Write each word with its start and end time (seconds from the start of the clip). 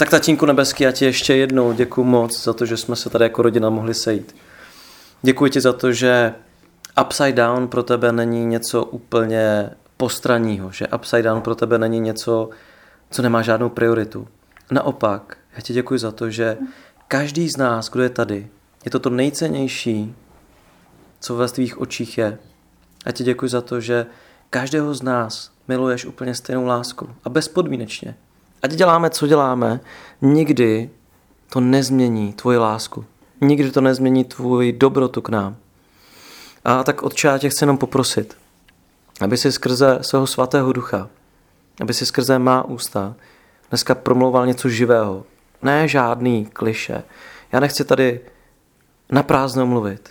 Tak 0.00 0.10
tatínku 0.10 0.46
nebeský, 0.46 0.84
já 0.84 0.92
ti 0.92 1.04
ještě 1.04 1.34
jednou 1.34 1.72
děkuji 1.72 2.04
moc 2.04 2.44
za 2.44 2.52
to, 2.52 2.66
že 2.66 2.76
jsme 2.76 2.96
se 2.96 3.10
tady 3.10 3.24
jako 3.24 3.42
rodina 3.42 3.70
mohli 3.70 3.94
sejít. 3.94 4.36
Děkuji 5.22 5.50
ti 5.50 5.60
za 5.60 5.72
to, 5.72 5.92
že 5.92 6.34
upside 7.04 7.32
down 7.32 7.68
pro 7.68 7.82
tebe 7.82 8.12
není 8.12 8.46
něco 8.46 8.84
úplně 8.84 9.70
postraního, 9.96 10.72
že 10.72 10.88
upside 10.88 11.22
down 11.22 11.42
pro 11.42 11.54
tebe 11.54 11.78
není 11.78 12.00
něco, 12.00 12.50
co 13.10 13.22
nemá 13.22 13.42
žádnou 13.42 13.68
prioritu. 13.68 14.28
Naopak, 14.70 15.36
já 15.56 15.60
ti 15.60 15.72
děkuji 15.72 15.98
za 15.98 16.12
to, 16.12 16.30
že 16.30 16.58
každý 17.08 17.48
z 17.48 17.56
nás, 17.56 17.90
kdo 17.90 18.02
je 18.02 18.10
tady, 18.10 18.48
je 18.84 18.90
to 18.90 18.98
to 18.98 19.10
nejcennější, 19.10 20.14
co 21.20 21.36
ve 21.36 21.48
tvých 21.48 21.80
očích 21.80 22.18
je. 22.18 22.38
A 23.06 23.12
ti 23.12 23.24
děkuji 23.24 23.48
za 23.48 23.60
to, 23.60 23.80
že 23.80 24.06
každého 24.50 24.94
z 24.94 25.02
nás 25.02 25.50
miluješ 25.68 26.04
úplně 26.04 26.34
stejnou 26.34 26.66
láskou 26.66 27.08
a 27.24 27.28
bezpodmínečně. 27.28 28.14
Ať 28.62 28.72
děláme, 28.72 29.10
co 29.10 29.26
děláme, 29.26 29.80
nikdy 30.22 30.90
to 31.52 31.60
nezmění 31.60 32.32
tvoji 32.32 32.58
lásku. 32.58 33.04
Nikdy 33.40 33.70
to 33.70 33.80
nezmění 33.80 34.24
tvůj 34.24 34.72
dobrotu 34.72 35.20
k 35.20 35.28
nám. 35.28 35.56
A 36.64 36.84
tak 36.84 37.02
od 37.02 37.24
já 37.24 37.38
tě 37.38 37.50
chci 37.50 37.62
jenom 37.64 37.78
poprosit, 37.78 38.36
aby 39.20 39.36
si 39.36 39.52
skrze 39.52 39.98
svého 40.02 40.26
svatého 40.26 40.72
ducha, 40.72 41.08
aby 41.80 41.94
si 41.94 42.06
skrze 42.06 42.38
má 42.38 42.64
ústa 42.64 43.14
dneska 43.70 43.94
promlouval 43.94 44.46
něco 44.46 44.68
živého. 44.68 45.24
Ne 45.62 45.88
žádný 45.88 46.46
kliše. 46.46 47.02
Já 47.52 47.60
nechci 47.60 47.84
tady 47.84 48.20
na 49.12 49.22
prázdno 49.22 49.66
mluvit. 49.66 50.10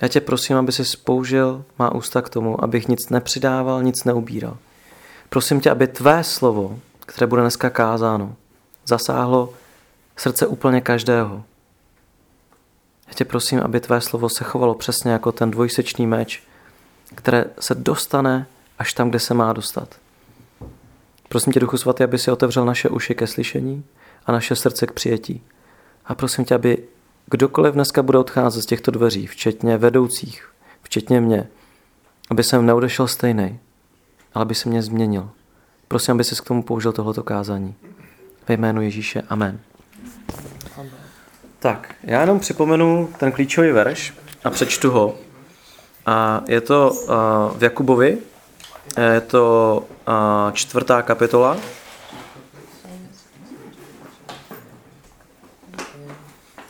Já 0.00 0.08
tě 0.08 0.20
prosím, 0.20 0.56
aby 0.56 0.72
si 0.72 0.84
spoužil 0.84 1.64
má 1.78 1.94
ústa 1.94 2.22
k 2.22 2.28
tomu, 2.28 2.64
abych 2.64 2.88
nic 2.88 3.08
nepřidával, 3.08 3.82
nic 3.82 4.04
neubíral. 4.04 4.56
Prosím 5.28 5.60
tě, 5.60 5.70
aby 5.70 5.86
tvé 5.86 6.24
slovo, 6.24 6.78
které 7.06 7.26
bude 7.26 7.42
dneska 7.42 7.70
kázáno, 7.70 8.36
zasáhlo 8.84 9.54
srdce 10.16 10.46
úplně 10.46 10.80
každého. 10.80 11.44
Já 13.08 13.14
tě 13.14 13.24
prosím, 13.24 13.60
aby 13.60 13.80
tvé 13.80 14.00
slovo 14.00 14.28
se 14.28 14.44
chovalo 14.44 14.74
přesně 14.74 15.10
jako 15.10 15.32
ten 15.32 15.50
dvojsečný 15.50 16.06
meč, 16.06 16.42
které 17.14 17.44
se 17.60 17.74
dostane 17.74 18.46
až 18.78 18.92
tam, 18.92 19.10
kde 19.10 19.18
se 19.18 19.34
má 19.34 19.52
dostat. 19.52 19.96
Prosím 21.28 21.52
tě, 21.52 21.60
Duchu 21.60 21.76
Svatý, 21.76 22.04
aby 22.04 22.18
si 22.18 22.30
otevřel 22.30 22.64
naše 22.64 22.88
uši 22.88 23.14
ke 23.14 23.26
slyšení 23.26 23.84
a 24.26 24.32
naše 24.32 24.56
srdce 24.56 24.86
k 24.86 24.92
přijetí. 24.92 25.42
A 26.04 26.14
prosím 26.14 26.44
tě, 26.44 26.54
aby 26.54 26.78
kdokoliv 27.26 27.74
dneska 27.74 28.02
bude 28.02 28.18
odcházet 28.18 28.62
z 28.62 28.66
těchto 28.66 28.90
dveří, 28.90 29.26
včetně 29.26 29.78
vedoucích, 29.78 30.48
včetně 30.82 31.20
mě, 31.20 31.48
aby 32.30 32.44
jsem 32.44 32.66
neodešel 32.66 33.08
stejný, 33.08 33.58
ale 34.34 34.42
aby 34.42 34.54
se 34.54 34.68
mě 34.68 34.82
změnil. 34.82 35.30
Prosím, 35.88 36.14
aby 36.14 36.24
si 36.24 36.34
k 36.34 36.40
tomu 36.44 36.62
použil 36.62 36.92
tohleto 36.92 37.22
kázání. 37.22 37.74
Ve 38.48 38.54
jménu 38.54 38.82
Ježíše. 38.82 39.22
Amen. 39.28 39.60
Tak, 41.58 41.94
já 42.02 42.20
jenom 42.20 42.40
připomenu 42.40 43.08
ten 43.18 43.32
klíčový 43.32 43.72
verš 43.72 44.14
a 44.44 44.50
přečtu 44.50 44.90
ho. 44.90 45.14
A 46.06 46.42
je 46.48 46.60
to 46.60 46.90
v 47.58 47.62
Jakubovi, 47.62 48.18
je 49.14 49.20
to 49.20 49.84
čtvrtá 50.52 51.02
kapitola. 51.02 51.56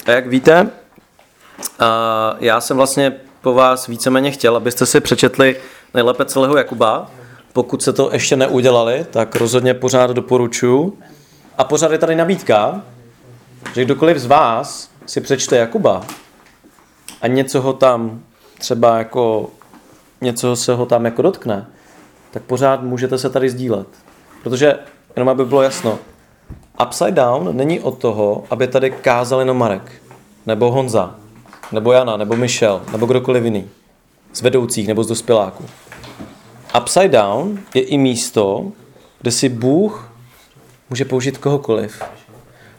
A 0.07 0.11
jak 0.11 0.27
víte, 0.27 0.71
já 2.39 2.61
jsem 2.61 2.77
vlastně 2.77 3.21
po 3.41 3.55
vás 3.55 3.87
víceméně 3.87 4.31
chtěl, 4.31 4.57
abyste 4.57 4.87
si 4.87 5.01
přečetli 5.01 5.61
nejlépe 5.95 6.25
celého 6.25 6.57
Jakuba. 6.57 7.11
Pokud 7.57 7.83
se 7.83 7.93
to 7.93 8.11
ještě 8.13 8.37
neudělali, 8.37 9.07
tak 9.11 9.37
rozhodně 9.37 9.75
pořád 9.75 10.11
doporučuji. 10.11 10.99
A 11.59 11.65
pořád 11.65 11.93
je 11.93 11.99
tady 11.99 12.15
nabídka, 12.15 12.83
že 13.75 13.85
kdokoliv 13.85 14.19
z 14.19 14.27
vás 14.27 14.91
si 15.07 15.21
přečte 15.21 15.57
Jakuba 15.57 16.03
a 17.23 17.27
něco 17.27 17.61
ho 17.61 17.73
tam 17.73 18.21
třeba 18.59 18.99
jako 18.99 19.51
něco 20.21 20.57
se 20.57 20.75
ho 20.75 20.87
tam 20.87 21.05
jako 21.05 21.23
dotkne, 21.23 21.67
tak 22.31 22.43
pořád 22.43 22.83
můžete 22.83 23.19
se 23.19 23.31
tady 23.31 23.51
sdílet. 23.51 23.89
Protože, 24.43 24.79
jenom 25.17 25.29
aby 25.29 25.45
bylo 25.45 25.63
jasno, 25.63 25.99
Upside 26.87 27.13
Down 27.13 27.57
není 27.57 27.81
od 27.81 27.99
toho, 27.99 28.45
aby 28.51 28.67
tady 28.67 28.91
kázal 28.91 29.39
jenom 29.39 29.59
Marek, 29.59 29.93
nebo 30.47 30.71
Honza, 30.71 31.15
nebo 31.73 31.93
Jana, 31.93 32.17
nebo 32.17 32.37
Michel, 32.37 32.83
nebo 32.93 33.07
kdokoliv 33.07 33.45
jiný, 33.45 33.69
z 34.33 34.43
vedoucích 34.43 34.89
nebo 34.89 35.05
z 35.05 35.07
dospěláků. 35.07 35.65
Upside 36.83 37.09
Down 37.09 37.59
je 37.75 37.83
i 37.83 37.99
místo, 37.99 38.73
kde 39.21 39.31
si 39.31 39.49
Bůh 39.49 40.13
může 40.91 41.05
použít 41.05 41.39
kohokoliv. 41.39 42.03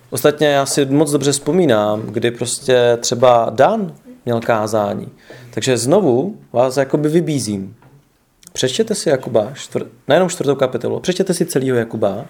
Ostatně 0.09 0.47
já 0.47 0.65
si 0.65 0.85
moc 0.85 1.11
dobře 1.11 1.31
vzpomínám, 1.31 2.01
kdy 2.01 2.31
prostě 2.31 2.97
třeba 3.01 3.49
Dan 3.49 3.95
měl 4.25 4.41
kázání. 4.41 5.09
Takže 5.53 5.77
znovu 5.77 6.37
vás 6.53 6.77
jakoby 6.77 7.09
vybízím. 7.09 7.75
Přečtěte 8.53 8.95
si 8.95 9.09
Jakuba, 9.09 9.51
čtvr, 9.53 9.85
nejenom 10.07 10.29
čtvrtou 10.29 10.55
kapitolu, 10.55 10.99
přečtěte 10.99 11.33
si 11.33 11.45
celýho 11.45 11.77
Jakuba 11.77 12.25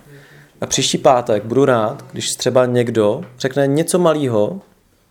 a 0.61 0.65
příští 0.65 0.97
pátek 0.97 1.45
budu 1.45 1.65
rád, 1.65 2.05
když 2.11 2.35
třeba 2.35 2.65
někdo 2.65 3.21
řekne 3.39 3.67
něco 3.67 3.99
malého 3.99 4.61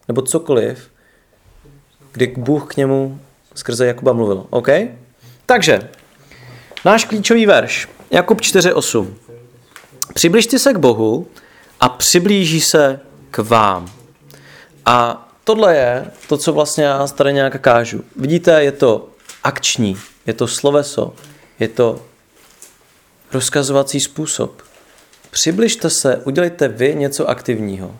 nebo 0.09 0.22
cokoliv, 0.22 0.91
kdy 2.12 2.34
Bůh 2.37 2.75
k 2.75 2.77
němu 2.77 3.19
skrze 3.55 3.87
Jakuba 3.87 4.12
mluvil. 4.12 4.47
OK? 4.50 4.69
Takže, 5.47 5.89
náš 6.87 7.05
klíčový 7.05 7.47
verš, 7.47 7.89
Jakub 8.11 8.41
4.8. 8.41 9.15
Přibližte 10.15 10.59
se 10.59 10.73
k 10.73 10.77
Bohu 10.77 11.27
a 11.81 11.89
přiblíží 11.89 12.61
se 12.61 13.01
k 13.31 13.39
vám. 13.39 13.93
A 14.85 15.29
tohle 15.45 15.77
je 15.77 16.11
to, 16.29 16.37
co 16.37 16.53
vlastně 16.53 16.85
já 16.85 17.07
tady 17.07 17.33
nějak 17.33 17.61
kážu. 17.61 18.05
Vidíte, 18.17 18.65
je 18.65 18.73
to 18.73 19.09
akční, 19.45 19.97
je 20.27 20.33
to 20.33 20.47
sloveso, 20.47 21.15
je 21.61 21.69
to 21.69 22.03
rozkazovací 23.33 24.01
způsob. 24.01 24.63
Přibližte 25.31 25.91
se, 25.91 26.17
udělejte 26.17 26.69
vy 26.69 26.95
něco 26.95 27.29
aktivního. 27.29 27.97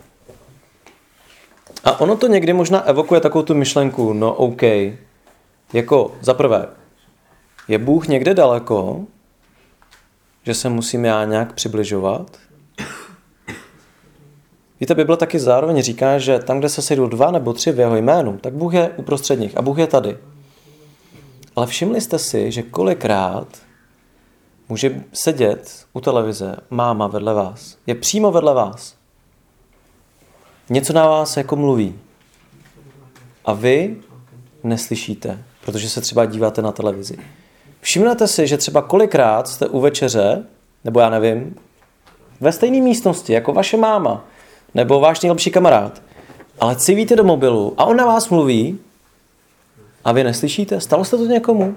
A 1.83 1.99
ono 1.99 2.17
to 2.17 2.27
někdy 2.27 2.53
možná 2.53 2.87
evokuje 2.87 3.21
takovou 3.21 3.43
tu 3.43 3.53
myšlenku, 3.53 4.13
no 4.13 4.33
OK, 4.33 4.61
jako 5.73 6.15
za 6.21 6.33
prvé, 6.33 6.67
je 7.67 7.77
Bůh 7.77 8.07
někde 8.07 8.33
daleko, 8.33 9.05
že 10.43 10.53
se 10.53 10.69
musím 10.69 11.05
já 11.05 11.25
nějak 11.25 11.53
přibližovat? 11.53 12.37
Víte, 14.79 14.95
Bible 14.95 15.17
taky 15.17 15.39
zároveň 15.39 15.81
říká, 15.81 16.19
že 16.19 16.39
tam, 16.39 16.59
kde 16.59 16.69
se 16.69 16.81
sejdou 16.81 17.07
dva 17.07 17.31
nebo 17.31 17.53
tři 17.53 17.71
v 17.71 17.79
jeho 17.79 17.95
jménu, 17.95 18.37
tak 18.37 18.53
Bůh 18.53 18.73
je 18.73 18.89
uprostřed 18.89 19.39
nich 19.39 19.57
a 19.57 19.61
Bůh 19.61 19.77
je 19.77 19.87
tady. 19.87 20.17
Ale 21.55 21.67
všimli 21.67 22.01
jste 22.01 22.19
si, 22.19 22.51
že 22.51 22.63
kolikrát 22.63 23.47
může 24.69 25.03
sedět 25.13 25.85
u 25.93 26.01
televize 26.01 26.55
máma 26.69 27.07
vedle 27.07 27.33
vás. 27.33 27.77
Je 27.87 27.95
přímo 27.95 28.31
vedle 28.31 28.53
vás. 28.53 28.95
Něco 30.69 30.93
na 30.93 31.07
vás 31.07 31.37
jako 31.37 31.55
mluví. 31.55 31.99
A 33.45 33.53
vy 33.53 33.97
neslyšíte, 34.63 35.43
protože 35.65 35.89
se 35.89 36.01
třeba 36.01 36.25
díváte 36.25 36.61
na 36.61 36.71
televizi. 36.71 37.17
Všimnete 37.81 38.27
si, 38.27 38.47
že 38.47 38.57
třeba 38.57 38.81
kolikrát 38.81 39.47
jste 39.47 39.67
u 39.67 39.79
večeře, 39.79 40.43
nebo 40.83 40.99
já 40.99 41.09
nevím, 41.09 41.55
ve 42.41 42.51
stejné 42.51 42.81
místnosti 42.81 43.33
jako 43.33 43.53
vaše 43.53 43.77
máma, 43.77 44.25
nebo 44.73 44.99
váš 44.99 45.21
nejlepší 45.21 45.51
kamarád, 45.51 46.01
ale 46.59 46.75
civíte 46.75 47.15
do 47.15 47.23
mobilu 47.23 47.73
a 47.77 47.85
on 47.85 47.97
na 47.97 48.05
vás 48.05 48.29
mluví 48.29 48.79
a 50.03 50.11
vy 50.11 50.23
neslyšíte? 50.23 50.81
Stalo 50.81 51.05
se 51.05 51.17
to 51.17 51.25
někomu? 51.25 51.75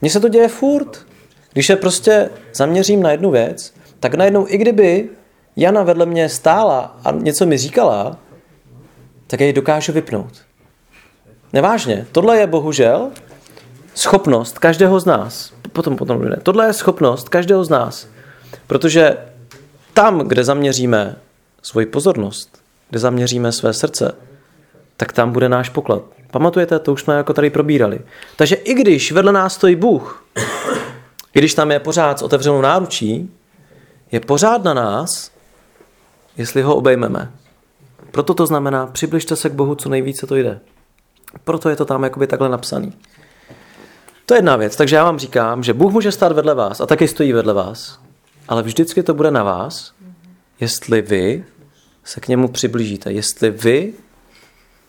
Mně 0.00 0.10
se 0.10 0.20
to 0.20 0.28
děje 0.28 0.48
furt. 0.48 1.06
Když 1.52 1.66
se 1.66 1.76
prostě 1.76 2.30
zaměřím 2.54 3.02
na 3.02 3.10
jednu 3.10 3.30
věc, 3.30 3.74
tak 4.00 4.14
najednou 4.14 4.46
i 4.48 4.58
kdyby 4.58 5.08
Jana 5.56 5.82
vedle 5.82 6.06
mě 6.06 6.28
stála 6.28 6.96
a 7.04 7.10
něco 7.10 7.46
mi 7.46 7.58
říkala, 7.58 8.18
tak 9.26 9.40
já 9.40 9.46
ji 9.46 9.52
dokážu 9.52 9.92
vypnout. 9.92 10.32
Nevážně. 11.52 12.06
Tohle 12.12 12.38
je 12.38 12.46
bohužel 12.46 13.10
schopnost 13.98 14.58
každého 14.58 15.00
z 15.00 15.04
nás. 15.04 15.52
Potom, 15.72 15.96
potom 15.96 16.24
ne. 16.24 16.38
Tohle 16.42 16.66
je 16.66 16.72
schopnost 16.72 17.28
každého 17.28 17.64
z 17.64 17.68
nás. 17.68 18.08
Protože 18.66 19.16
tam, 19.94 20.18
kde 20.18 20.44
zaměříme 20.44 21.16
svoji 21.62 21.86
pozornost, 21.86 22.62
kde 22.90 22.98
zaměříme 22.98 23.52
své 23.52 23.72
srdce, 23.72 24.14
tak 24.96 25.12
tam 25.12 25.32
bude 25.32 25.48
náš 25.48 25.68
poklad. 25.68 26.02
Pamatujete, 26.30 26.78
to 26.78 26.92
už 26.92 27.02
jsme 27.02 27.14
jako 27.14 27.32
tady 27.32 27.50
probírali. 27.50 28.00
Takže 28.36 28.54
i 28.54 28.74
když 28.74 29.12
vedle 29.12 29.32
nás 29.32 29.54
stojí 29.54 29.76
Bůh, 29.76 30.24
i 31.34 31.38
když 31.38 31.54
tam 31.54 31.70
je 31.70 31.80
pořád 31.80 32.18
s 32.18 32.22
otevřenou 32.22 32.60
náručí, 32.60 33.30
je 34.12 34.20
pořád 34.20 34.64
na 34.64 34.74
nás, 34.74 35.30
jestli 36.36 36.62
ho 36.62 36.76
obejmeme. 36.76 37.32
Proto 38.10 38.34
to 38.34 38.46
znamená, 38.46 38.86
přibližte 38.86 39.36
se 39.36 39.50
k 39.50 39.52
Bohu, 39.52 39.74
co 39.74 39.88
nejvíce 39.88 40.26
to 40.26 40.36
jde. 40.36 40.60
Proto 41.44 41.68
je 41.68 41.76
to 41.76 41.84
tam 41.84 42.04
jakoby 42.04 42.26
takhle 42.26 42.48
napsaný. 42.48 42.92
To 44.28 44.34
je 44.34 44.38
jedna 44.38 44.56
věc. 44.56 44.76
Takže 44.76 44.96
já 44.96 45.04
vám 45.04 45.18
říkám, 45.18 45.62
že 45.62 45.72
Bůh 45.72 45.92
může 45.92 46.12
stát 46.12 46.32
vedle 46.32 46.54
vás 46.54 46.80
a 46.80 46.86
taky 46.86 47.08
stojí 47.08 47.32
vedle 47.32 47.54
vás, 47.54 48.00
ale 48.48 48.62
vždycky 48.62 49.02
to 49.02 49.14
bude 49.14 49.30
na 49.30 49.42
vás, 49.42 49.92
jestli 50.60 51.02
vy 51.02 51.44
se 52.04 52.20
k 52.20 52.28
němu 52.28 52.48
přiblížíte, 52.48 53.12
jestli 53.12 53.50
vy 53.50 53.92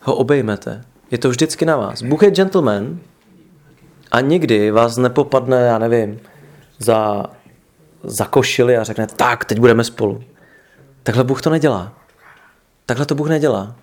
ho 0.00 0.14
obejmete. 0.14 0.84
Je 1.10 1.18
to 1.18 1.28
vždycky 1.28 1.64
na 1.64 1.76
vás. 1.76 2.02
Bůh 2.02 2.22
je 2.22 2.30
gentleman 2.30 2.98
a 4.10 4.20
nikdy 4.20 4.70
vás 4.70 4.96
nepopadne, 4.96 5.60
já 5.60 5.78
nevím, 5.78 6.20
za, 6.78 7.24
za 8.02 8.24
košily 8.24 8.76
a 8.76 8.84
řekne, 8.84 9.06
tak, 9.16 9.44
teď 9.44 9.58
budeme 9.58 9.84
spolu. 9.84 10.24
Takhle 11.02 11.24
Bůh 11.24 11.42
to 11.42 11.50
nedělá. 11.50 11.92
Takhle 12.86 13.06
to 13.06 13.14
Bůh 13.14 13.28
nedělá. 13.28 13.76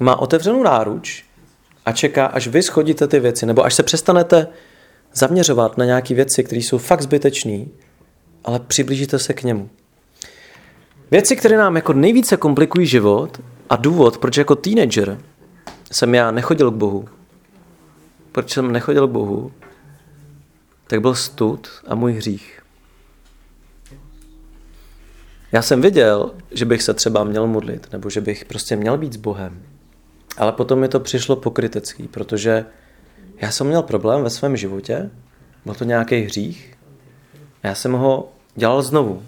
Má 0.00 0.16
otevřenou 0.16 0.62
náruč 0.62 1.23
a 1.84 1.92
čeká, 1.92 2.26
až 2.26 2.46
vy 2.46 2.62
schodíte 2.62 3.08
ty 3.08 3.20
věci, 3.20 3.46
nebo 3.46 3.64
až 3.64 3.74
se 3.74 3.82
přestanete 3.82 4.46
zaměřovat 5.12 5.78
na 5.78 5.84
nějaké 5.84 6.14
věci, 6.14 6.44
které 6.44 6.60
jsou 6.60 6.78
fakt 6.78 7.02
zbytečné, 7.02 7.64
ale 8.44 8.60
přiblížíte 8.60 9.18
se 9.18 9.34
k 9.34 9.42
němu. 9.42 9.70
Věci, 11.10 11.36
které 11.36 11.56
nám 11.56 11.76
jako 11.76 11.92
nejvíce 11.92 12.36
komplikují 12.36 12.86
život 12.86 13.40
a 13.70 13.76
důvod, 13.76 14.18
proč 14.18 14.36
jako 14.36 14.54
teenager 14.54 15.18
jsem 15.92 16.14
já 16.14 16.30
nechodil 16.30 16.70
k 16.70 16.74
Bohu, 16.74 17.08
proč 18.32 18.52
jsem 18.52 18.72
nechodil 18.72 19.08
k 19.08 19.10
Bohu, 19.10 19.52
tak 20.86 21.00
byl 21.00 21.14
stud 21.14 21.68
a 21.86 21.94
můj 21.94 22.12
hřích. 22.12 22.60
Já 25.52 25.62
jsem 25.62 25.80
viděl, 25.82 26.34
že 26.50 26.64
bych 26.64 26.82
se 26.82 26.94
třeba 26.94 27.24
měl 27.24 27.46
modlit, 27.46 27.92
nebo 27.92 28.10
že 28.10 28.20
bych 28.20 28.44
prostě 28.44 28.76
měl 28.76 28.98
být 28.98 29.12
s 29.12 29.16
Bohem. 29.16 29.62
Ale 30.36 30.52
potom 30.52 30.78
mi 30.78 30.88
to 30.88 31.00
přišlo 31.00 31.36
pokrytecký, 31.36 32.08
protože 32.08 32.64
já 33.36 33.50
jsem 33.50 33.66
měl 33.66 33.82
problém 33.82 34.22
ve 34.22 34.30
svém 34.30 34.56
životě, 34.56 35.10
byl 35.64 35.74
to 35.74 35.84
nějaký 35.84 36.20
hřích, 36.20 36.78
a 37.62 37.66
já 37.66 37.74
jsem 37.74 37.92
ho 37.92 38.28
dělal 38.54 38.82
znovu 38.82 39.22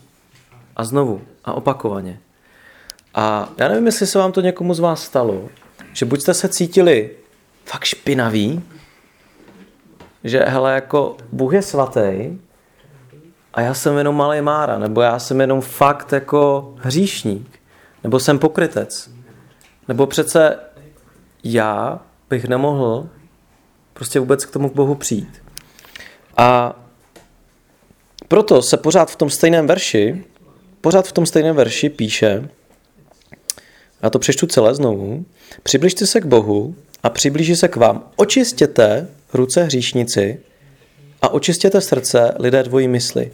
a 0.77 0.85
znovu 0.85 1.23
a 1.45 1.53
opakovaně. 1.53 2.21
A 3.15 3.53
já 3.57 3.69
nevím, 3.69 3.87
jestli 3.87 4.07
se 4.07 4.19
vám 4.19 4.33
to 4.33 4.41
někomu 4.41 4.75
z 4.75 4.81
vás 4.81 5.05
stalo, 5.05 5.49
že 5.93 6.07
buď 6.07 6.21
jste 6.21 6.35
se 6.35 6.49
cítili 6.49 7.11
fakt 7.65 7.85
špinaví, 7.85 8.63
že 10.25 10.39
hele, 10.41 10.75
jako 10.75 11.17
Bůh 11.33 11.53
je 11.53 11.63
svatý 11.63 12.39
a 13.55 13.61
já 13.61 13.75
jsem 13.75 13.99
jenom 13.99 14.17
malý 14.17 14.41
mára, 14.41 14.79
nebo 14.79 15.01
já 15.01 15.19
jsem 15.19 15.41
jenom 15.41 15.61
fakt 15.61 16.13
jako 16.13 16.75
hříšník, 16.79 17.61
nebo 18.05 18.21
jsem 18.21 18.39
pokrytec, 18.39 19.11
nebo 19.89 20.07
přece 20.07 20.59
já 21.53 22.01
bych 22.31 22.45
nemohl 22.45 23.09
prostě 23.93 24.21
vůbec 24.21 24.45
k 24.45 24.51
tomu 24.51 24.71
k 24.71 24.75
Bohu 24.75 24.95
přijít. 24.95 25.43
A 26.37 26.79
proto 28.29 28.63
se 28.63 28.77
pořád 28.77 29.11
v 29.11 29.17
tom 29.17 29.31
stejném 29.31 29.67
verši, 29.67 30.25
pořád 30.81 31.09
v 31.09 31.13
tom 31.13 31.27
stejném 31.27 31.57
verši 31.57 31.89
píše, 31.89 32.49
já 34.03 34.11
to 34.11 34.19
přečtu 34.19 34.47
celé 34.47 34.75
znovu, 34.75 35.25
přibližte 35.63 36.07
se 36.07 36.21
k 36.21 36.27
Bohu 36.27 36.75
a 37.03 37.11
přiblíží 37.11 37.57
se 37.57 37.69
k 37.69 37.77
vám. 37.77 38.11
Očistěte 38.17 39.09
ruce 39.35 39.63
hříšnici 39.63 40.41
a 41.23 41.29
očistěte 41.29 41.81
srdce 41.81 42.35
lidé 42.39 42.63
dvojí 42.63 42.89
mysli. 42.89 43.33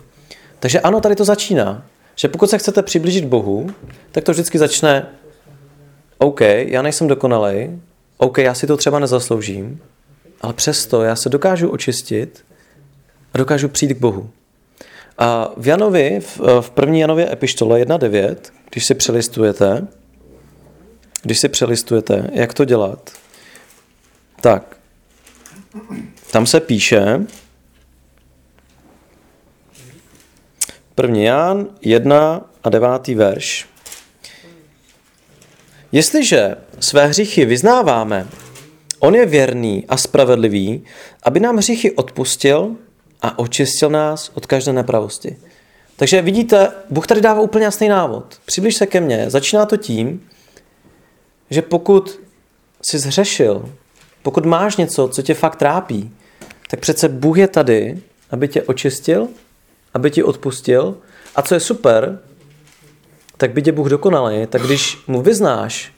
Takže 0.61 0.81
ano, 0.81 1.00
tady 1.00 1.17
to 1.17 1.25
začíná. 1.25 1.87
Že 2.17 2.29
pokud 2.29 2.50
se 2.50 2.58
chcete 2.58 2.82
přiblížit 2.82 3.25
Bohu, 3.25 3.67
tak 4.12 4.25
to 4.25 4.32
vždycky 4.32 4.58
začne 4.58 5.06
OK, 6.19 6.41
já 6.41 6.82
nejsem 6.82 7.08
dokonalej, 7.08 7.79
OK, 8.23 8.39
já 8.39 8.55
si 8.55 8.67
to 8.67 8.77
třeba 8.77 8.99
nezasloužím, 8.99 9.81
ale 10.41 10.53
přesto 10.53 11.03
já 11.03 11.17
se 11.17 11.29
dokážu 11.29 11.69
očistit 11.69 12.45
a 13.35 13.39
dokážu 13.39 13.69
přijít 13.69 13.95
k 13.95 14.01
Bohu. 14.01 14.31
A 15.19 15.53
v 15.57 15.67
Janovi, 15.67 16.21
v, 16.21 16.41
v 16.61 16.71
první 16.71 17.01
Janově 17.01 17.33
epištole 17.33 17.81
1.9, 17.81 18.37
když 18.71 18.87
si 18.87 18.95
přelistujete, 18.95 19.87
když 21.23 21.39
si 21.39 21.49
přelistujete, 21.49 22.31
jak 22.33 22.55
to 22.55 22.65
dělat, 22.65 23.11
tak 24.41 24.77
tam 26.31 26.47
se 26.47 26.61
píše, 26.61 27.27
první 30.95 31.25
Jan 31.25 31.67
1 31.81 32.41
a 32.65 32.69
9. 32.69 33.09
verš. 33.09 33.72
Jestliže 35.93 36.56
své 36.81 37.06
hříchy 37.06 37.44
vyznáváme, 37.44 38.29
on 38.99 39.15
je 39.15 39.27
věrný 39.27 39.85
a 39.89 39.97
spravedlivý, 39.97 40.85
aby 41.23 41.41
nám 41.41 41.56
hříchy 41.56 41.93
odpustil 41.93 42.77
a 43.23 43.39
očistil 43.39 43.91
nás 43.91 44.31
od 44.35 44.47
každé 44.47 44.73
nepravosti. 44.73 45.37
Takže 45.97 46.23
vidíte, 46.23 46.73
Bůh 46.91 47.06
tady 47.06 47.21
dává 47.21 47.41
úplně 47.41 47.65
jasný 47.65 47.89
návod. 47.89 48.41
Přibliž 48.44 48.77
se 48.77 48.87
ke 48.87 49.00
mně. 49.00 49.31
Začíná 49.31 49.67
to 49.67 49.77
tím, 49.77 50.23
že 51.50 51.62
pokud 51.62 52.21
jsi 52.83 52.99
zřešil, 52.99 53.69
pokud 54.23 54.47
máš 54.47 54.77
něco, 54.77 55.09
co 55.09 55.23
tě 55.23 55.35
fakt 55.35 55.56
trápí, 55.56 56.11
tak 56.71 56.81
přece 56.81 57.09
Bůh 57.09 57.39
je 57.39 57.49
tady, 57.49 57.99
aby 58.31 58.49
tě 58.49 58.62
očistil, 58.62 59.29
aby 59.94 60.11
ti 60.11 60.23
odpustil. 60.23 60.97
A 61.37 61.43
co 61.43 61.55
je 61.55 61.61
super, 61.61 62.19
tak 63.37 63.52
by 63.52 63.62
tě 63.62 63.73
Bůh 63.73 63.88
dokonalý, 63.88 64.46
tak 64.46 64.62
když 64.62 64.99
mu 65.06 65.23
vyznáš 65.23 65.93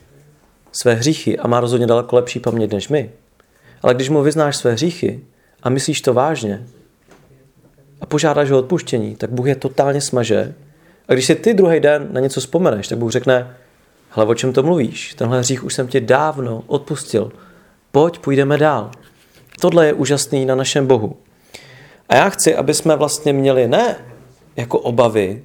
své 0.72 0.94
hříchy 0.94 1.38
a 1.38 1.48
má 1.48 1.60
rozhodně 1.60 1.86
daleko 1.86 2.16
lepší 2.16 2.40
paměť 2.40 2.72
než 2.72 2.88
my, 2.88 3.10
ale 3.82 3.94
když 3.94 4.08
mu 4.08 4.22
vyznáš 4.22 4.56
své 4.56 4.72
hříchy 4.72 5.20
a 5.62 5.70
myslíš 5.70 6.00
to 6.00 6.14
vážně 6.14 6.66
a 8.00 8.06
požádáš 8.06 8.50
o 8.50 8.58
odpuštění, 8.58 9.16
tak 9.16 9.30
Bůh 9.30 9.46
je 9.46 9.56
totálně 9.56 10.00
smaže. 10.00 10.54
A 11.08 11.12
když 11.12 11.26
si 11.26 11.34
ty 11.34 11.54
druhý 11.54 11.80
den 11.80 12.08
na 12.12 12.20
něco 12.20 12.40
vzpomeneš, 12.40 12.88
tak 12.88 12.98
Bůh 12.98 13.10
řekne, 13.10 13.56
hele, 14.10 14.26
o 14.26 14.34
čem 14.34 14.52
to 14.52 14.62
mluvíš? 14.62 15.14
Tenhle 15.14 15.38
hřích 15.38 15.64
už 15.64 15.74
jsem 15.74 15.88
ti 15.88 16.00
dávno 16.00 16.64
odpustil. 16.66 17.32
Pojď, 17.92 18.18
půjdeme 18.18 18.58
dál. 18.58 18.90
Tohle 19.60 19.86
je 19.86 19.92
úžasný 19.92 20.46
na 20.46 20.54
našem 20.54 20.86
Bohu. 20.86 21.16
A 22.08 22.14
já 22.14 22.28
chci, 22.28 22.56
aby 22.56 22.74
jsme 22.74 22.96
vlastně 22.96 23.32
měli 23.32 23.68
ne 23.68 23.96
jako 24.56 24.78
obavy 24.78 25.42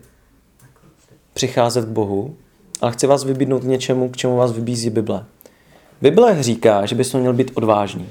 přicházet 1.40 1.86
k 1.86 1.88
Bohu, 1.88 2.36
ale 2.82 2.92
chci 2.92 3.08
vás 3.08 3.24
vybídnout 3.24 3.60
k 3.60 3.68
něčemu, 3.68 4.10
k 4.10 4.18
čemu 4.18 4.38
vás 4.38 4.52
vybízí 4.52 4.90
Bible. 4.90 5.26
Bible 6.02 6.44
říká, 6.44 6.86
že 6.86 6.96
bychom 6.96 7.20
měli 7.20 7.36
být 7.36 7.52
odvážní. 7.54 8.10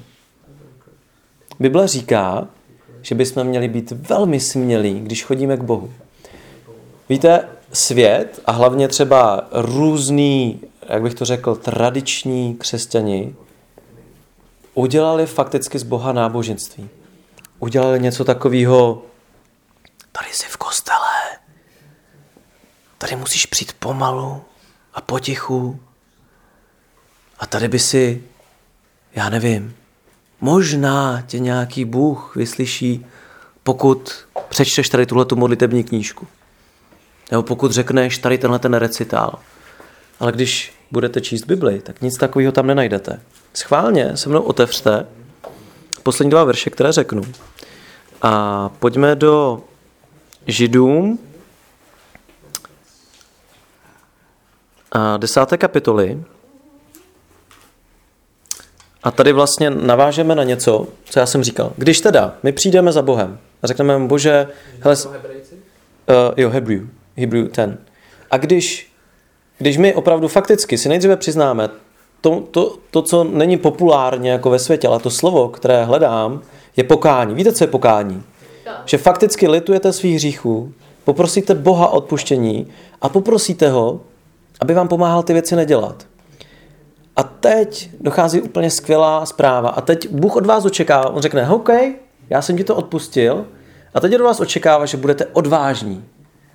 Bible 1.60 1.88
říká, 1.88 2.48
že 3.02 3.14
bychom 3.14 3.44
měli 3.44 3.68
být 3.68 3.90
velmi 3.90 4.40
smělí, 4.40 5.00
když 5.00 5.24
chodíme 5.24 5.56
k 5.56 5.62
Bohu. 5.62 5.92
Víte, 7.08 7.48
svět 7.72 8.40
a 8.46 8.52
hlavně 8.52 8.88
třeba 8.88 9.48
různý, 9.52 10.60
jak 10.88 11.02
bych 11.02 11.14
to 11.14 11.24
řekl, 11.24 11.54
tradiční 11.54 12.54
křesťani 12.54 13.34
udělali 14.74 15.26
fakticky 15.26 15.78
z 15.78 15.82
Boha 15.82 16.12
náboženství. 16.12 16.88
Udělali 17.58 18.00
něco 18.00 18.24
takového, 18.24 19.02
tady 20.12 20.28
jsi 20.32 20.46
v 20.48 20.56
tady 22.98 23.16
musíš 23.16 23.46
přijít 23.46 23.72
pomalu 23.78 24.42
a 24.94 25.00
potichu 25.00 25.80
a 27.38 27.46
tady 27.46 27.68
by 27.68 27.78
si, 27.78 28.22
já 29.14 29.28
nevím, 29.28 29.74
možná 30.40 31.22
tě 31.26 31.38
nějaký 31.38 31.84
Bůh 31.84 32.36
vyslyší, 32.36 33.06
pokud 33.62 34.12
přečteš 34.48 34.88
tady 34.88 35.06
tuhle 35.06 35.26
modlitební 35.34 35.84
knížku. 35.84 36.26
Nebo 37.30 37.42
pokud 37.42 37.72
řekneš 37.72 38.18
tady 38.18 38.38
tenhle 38.38 38.58
ten 38.58 38.74
recitál. 38.74 39.38
Ale 40.20 40.32
když 40.32 40.72
budete 40.90 41.20
číst 41.20 41.44
Bibli, 41.44 41.80
tak 41.80 42.00
nic 42.00 42.16
takového 42.16 42.52
tam 42.52 42.66
nenajdete. 42.66 43.20
Schválně 43.54 44.16
se 44.16 44.28
mnou 44.28 44.42
otevřte 44.42 45.06
poslední 46.02 46.30
dva 46.30 46.44
verše, 46.44 46.70
které 46.70 46.92
řeknu. 46.92 47.22
A 48.22 48.68
pojďme 48.68 49.16
do 49.16 49.62
Židům 50.46 51.18
desáté 55.16 55.58
kapitoly. 55.58 56.22
A 59.02 59.10
tady 59.10 59.32
vlastně 59.32 59.70
navážeme 59.70 60.34
na 60.34 60.44
něco, 60.44 60.86
co 61.04 61.20
já 61.20 61.26
jsem 61.26 61.44
říkal. 61.44 61.72
Když 61.76 62.00
teda 62.00 62.34
my 62.42 62.52
přijdeme 62.52 62.92
za 62.92 63.02
Bohem 63.02 63.38
a 63.62 63.66
řekneme 63.66 63.98
mu, 63.98 64.08
bože, 64.08 64.46
hele, 64.80 64.96
uh, 64.96 65.14
jo, 66.36 66.50
Hebrew, 66.50 66.88
Hebrew 67.16 67.48
10. 67.48 67.78
A 68.30 68.36
když, 68.36 68.92
když 69.58 69.76
my 69.76 69.94
opravdu 69.94 70.28
fakticky 70.28 70.78
si 70.78 70.88
nejdříve 70.88 71.16
přiznáme 71.16 71.68
to, 72.20 72.40
to, 72.50 72.76
to, 72.90 73.02
co 73.02 73.24
není 73.24 73.56
populárně 73.56 74.30
jako 74.30 74.50
ve 74.50 74.58
světě, 74.58 74.88
ale 74.88 75.00
to 75.00 75.10
slovo, 75.10 75.48
které 75.48 75.84
hledám, 75.84 76.42
je 76.76 76.84
pokání. 76.84 77.34
Víte, 77.34 77.52
co 77.52 77.64
je 77.64 77.68
pokání? 77.68 78.22
Že 78.84 78.98
fakticky 78.98 79.48
litujete 79.48 79.92
svých 79.92 80.16
hříchů, 80.16 80.72
poprosíte 81.04 81.54
Boha 81.54 81.88
o 81.88 81.96
odpuštění 81.96 82.66
a 83.02 83.08
poprosíte 83.08 83.70
ho, 83.70 84.00
aby 84.60 84.74
vám 84.74 84.88
pomáhal 84.88 85.22
ty 85.22 85.32
věci 85.32 85.56
nedělat. 85.56 86.06
A 87.16 87.22
teď 87.22 87.90
dochází 88.00 88.40
úplně 88.40 88.70
skvělá 88.70 89.26
zpráva. 89.26 89.68
A 89.68 89.80
teď 89.80 90.10
Bůh 90.10 90.36
od 90.36 90.46
vás 90.46 90.64
očekává, 90.64 91.10
on 91.10 91.22
řekne, 91.22 91.48
OK, 91.48 91.68
já 92.30 92.42
jsem 92.42 92.56
ti 92.56 92.64
to 92.64 92.76
odpustil, 92.76 93.46
a 93.94 94.00
teď 94.00 94.14
od 94.14 94.20
vás 94.20 94.40
očekává, 94.40 94.86
že 94.86 94.96
budete 94.96 95.26
odvážní 95.26 96.04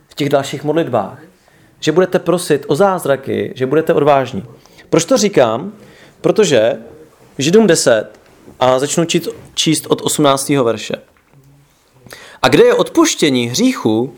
v 0.07 0.15
těch 0.15 0.29
dalších 0.29 0.63
modlitbách. 0.63 1.19
že 1.79 1.91
budete 1.91 2.19
prosit 2.19 2.65
o 2.67 2.75
zázraky, 2.75 3.53
že 3.55 3.65
budete 3.65 3.93
odvážní. 3.93 4.43
Proč 4.89 5.05
to 5.05 5.17
říkám? 5.17 5.73
Protože 6.21 6.77
Židům 7.37 7.67
10 7.67 8.09
a 8.59 8.79
začnu 8.79 9.05
číst, 9.05 9.27
číst 9.53 9.85
od 9.87 10.01
18. 10.01 10.49
verše. 10.49 10.95
A 12.41 12.49
kde 12.49 12.63
je 12.63 12.73
odpuštění 12.73 13.47
hříchu, 13.47 14.13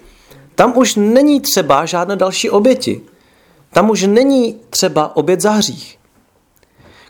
tam 0.55 0.77
už 0.77 0.95
není 0.95 1.41
třeba 1.41 1.85
žádné 1.85 2.15
další 2.15 2.49
oběti. 2.49 3.01
Tam 3.75 3.89
už 3.89 4.03
není 4.03 4.59
třeba 4.69 5.15
obět 5.15 5.41
za 5.41 5.51
hřích. 5.51 5.99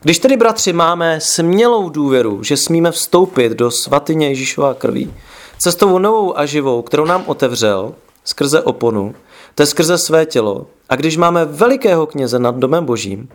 Když 0.01 0.19
tedy, 0.19 0.37
bratři, 0.37 0.73
máme 0.73 1.19
smělou 1.21 1.89
důvěru, 1.89 2.43
že 2.43 2.57
smíme 2.57 2.91
vstoupit 2.91 3.51
do 3.51 3.71
svatyně 3.71 4.27
Ježíšova 4.27 4.73
krví, 4.73 5.13
cestovou 5.57 5.99
novou 5.99 6.37
a 6.37 6.45
živou, 6.45 6.81
kterou 6.81 7.05
nám 7.05 7.23
otevřel 7.25 7.95
skrze 8.23 8.61
oponu, 8.61 9.15
to 9.55 9.63
je 9.63 9.67
skrze 9.67 9.97
své 9.97 10.25
tělo, 10.25 10.67
a 10.89 10.95
když 10.95 11.17
máme 11.17 11.45
velikého 11.45 12.05
kněze 12.05 12.39
nad 12.39 12.55
domem 12.55 12.85
božím, 12.85 13.29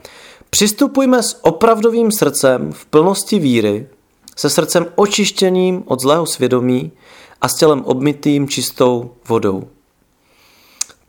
přistupujme 0.51 1.23
s 1.23 1.45
opravdovým 1.45 2.13
srdcem 2.13 2.73
v 2.73 2.87
plnosti 2.87 3.39
víry, 3.39 3.89
se 4.37 4.51
srdcem 4.51 4.87
očištěným 4.95 5.83
od 5.87 6.01
zlého 6.01 6.27
svědomí 6.27 6.93
a 7.41 7.49
s 7.49 7.55
tělem 7.55 7.85
obmytým 7.85 8.49
čistou 8.49 9.11
vodou. 9.29 9.69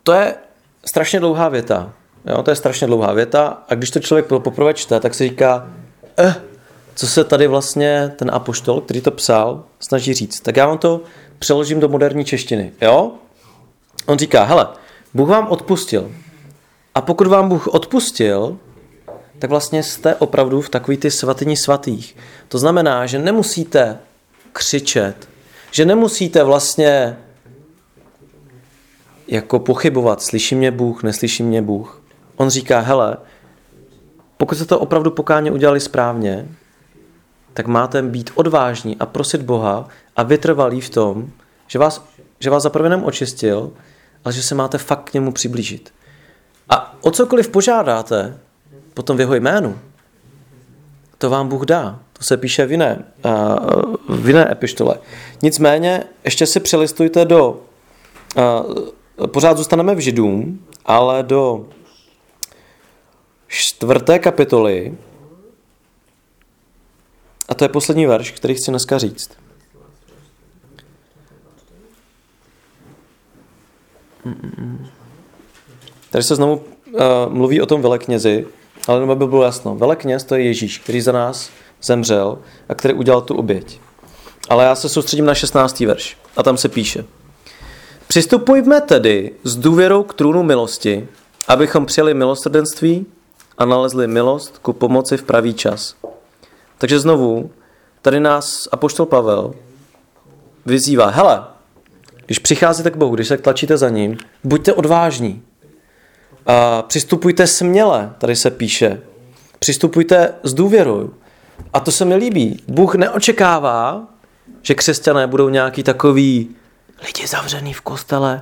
To 0.04 0.12
je 0.12 0.36
strašně 0.86 1.20
dlouhá 1.20 1.50
věta. 1.50 1.94
Jo, 2.26 2.44
to 2.44 2.52
je 2.52 2.56
strašně 2.56 2.88
dlouhá 2.88 3.14
věta 3.14 3.64
a 3.70 3.76
když 3.76 3.92
to 3.92 4.00
člověk 4.00 4.26
poprvé 4.26 4.74
čte, 4.74 5.00
tak 5.00 5.14
si 5.14 5.30
říká, 5.30 5.68
eh, 6.20 6.36
co 6.96 7.08
se 7.08 7.24
tady 7.24 7.48
vlastně 7.48 8.14
ten 8.16 8.32
apoštol, 8.34 8.82
který 8.82 9.02
to 9.02 9.12
psal, 9.12 9.64
snaží 9.80 10.14
říct. 10.14 10.40
Tak 10.40 10.58
já 10.58 10.68
vám 10.68 10.78
to 10.78 11.02
přeložím 11.40 11.80
do 11.80 11.90
moderní 11.90 12.26
češtiny. 12.26 12.72
Jo? 12.82 13.12
On 14.06 14.18
říká, 14.18 14.44
hele, 14.44 14.68
Bůh 15.14 15.30
vám 15.30 15.48
odpustil. 15.48 16.12
A 16.96 17.02
pokud 17.02 17.28
vám 17.28 17.50
Bůh 17.50 17.68
odpustil, 17.68 18.58
tak 19.40 19.50
vlastně 19.50 19.84
jste 19.84 20.16
opravdu 20.16 20.62
v 20.62 20.70
takový 20.70 20.98
ty 20.98 21.12
svatyni 21.12 21.58
svatých. 21.58 22.16
To 22.48 22.60
znamená, 22.60 23.06
že 23.06 23.20
nemusíte 23.20 24.00
křičet, 24.54 25.30
že 25.72 25.86
nemusíte 25.86 26.44
vlastně 26.44 27.18
jako 29.28 29.60
pochybovat, 29.60 30.22
slyší 30.22 30.56
mě 30.56 30.72
Bůh, 30.72 31.04
neslyší 31.04 31.44
mě 31.44 31.62
Bůh. 31.62 32.01
On 32.42 32.50
říká, 32.50 32.80
hele, 32.80 33.18
pokud 34.38 34.56
jste 34.56 34.66
to 34.66 34.80
opravdu 34.80 35.12
pokáně 35.12 35.52
udělali 35.52 35.80
správně, 35.80 36.48
tak 37.54 37.68
máte 37.68 38.02
být 38.02 38.32
odvážní 38.36 38.98
a 38.98 39.06
prosit 39.06 39.42
Boha 39.42 39.88
a 40.16 40.24
vytrvalý 40.24 40.82
v 40.82 40.90
tom, 40.90 41.30
že 41.68 41.80
vás, 41.80 42.06
že 42.40 42.50
vás 42.50 42.64
zaprvé 42.64 42.86
jenom 42.86 43.04
očistil, 43.04 43.72
ale 44.26 44.34
že 44.34 44.44
se 44.44 44.56
máte 44.56 44.78
fakt 44.78 45.10
k 45.10 45.14
němu 45.14 45.32
přiblížit. 45.32 45.94
A 46.70 46.96
o 47.02 47.12
cokoliv 47.12 47.50
požádáte, 47.50 48.38
potom 48.94 49.18
v 49.18 49.20
jeho 49.20 49.36
jménu, 49.36 49.80
to 51.18 51.30
vám 51.30 51.48
Bůh 51.48 51.66
dá. 51.66 52.00
To 52.14 52.24
se 52.24 52.38
píše 52.38 52.66
v 52.66 52.72
jiné, 52.72 53.04
uh, 53.26 54.16
v 54.16 54.28
jiné 54.28 54.52
epištole. 54.52 55.00
Nicméně, 55.42 56.04
ještě 56.24 56.46
si 56.46 56.60
přelistujte 56.60 57.26
do, 57.26 57.62
uh, 59.18 59.28
pořád 59.28 59.58
zůstaneme 59.58 59.96
v 59.96 60.00
Židům, 60.00 60.66
ale 60.86 61.24
do 61.24 61.66
čtvrté 63.52 64.20
kapitoly, 64.20 64.98
a 67.50 67.54
to 67.54 67.66
je 67.66 67.70
poslední 67.70 68.06
verš, 68.06 68.32
který 68.32 68.56
chci 68.56 68.72
dneska 68.72 68.98
říct. 68.98 69.32
Tady 76.10 76.24
se 76.24 76.36
znovu 76.36 76.54
uh, 76.56 76.64
mluví 77.30 77.62
o 77.62 77.66
tom 77.66 77.82
veleknězi, 77.82 78.48
ale 78.88 79.04
aby 79.04 79.28
bylo 79.28 79.44
jasno. 79.44 79.76
Velekněz 79.76 80.24
to 80.24 80.36
je 80.36 80.44
Ježíš, 80.44 80.78
který 80.78 81.02
za 81.02 81.12
nás 81.12 81.50
zemřel 81.82 82.40
a 82.70 82.76
který 82.76 82.94
udělal 82.94 83.22
tu 83.22 83.36
oběť. 83.36 83.80
Ale 84.50 84.64
já 84.64 84.76
se 84.76 84.90
soustředím 84.90 85.26
na 85.26 85.36
16. 85.36 85.80
verš 85.80 86.18
a 86.38 86.44
tam 86.44 86.58
se 86.58 86.70
píše. 86.70 87.06
Přistupujme 88.08 88.82
tedy 88.82 89.32
s 89.44 89.56
důvěrou 89.56 90.04
k 90.04 90.14
trůnu 90.14 90.44
milosti, 90.44 91.08
abychom 91.48 91.86
přijali 91.86 92.14
milosrdenství 92.14 93.06
a 93.62 93.66
nalezli 93.66 94.08
milost 94.08 94.58
ku 94.58 94.74
pomoci 94.74 95.18
v 95.18 95.24
pravý 95.24 95.54
čas. 95.54 95.96
Takže 96.78 97.00
znovu, 97.00 97.52
tady 98.02 98.20
nás 98.20 98.68
apoštol 98.72 99.06
Pavel 99.06 99.54
vyzývá, 100.66 101.10
hele, 101.10 101.44
když 102.26 102.40
přicházíte 102.40 102.92
k 102.92 102.98
Bohu, 102.98 103.16
když 103.16 103.28
se 103.28 103.38
tlačíte 103.38 103.78
za 103.78 103.90
ním, 103.90 104.18
buďte 104.44 104.74
odvážní. 104.74 105.44
A 106.46 106.82
přistupujte 106.82 107.48
směle, 107.48 108.14
tady 108.18 108.36
se 108.36 108.52
píše. 108.52 109.02
Přistupujte 109.60 110.34
s 110.44 110.54
důvěrou. 110.54 111.14
A 111.74 111.80
to 111.80 111.92
se 111.92 112.06
mi 112.06 112.16
líbí. 112.16 112.64
Bůh 112.68 112.96
neočekává, 112.96 114.08
že 114.62 114.76
křesťané 114.76 115.28
budou 115.28 115.50
nějaký 115.50 115.84
takový 115.84 116.56
lidi 117.06 117.28
zavřený 117.28 117.74
v 117.74 117.82
kostele 117.82 118.42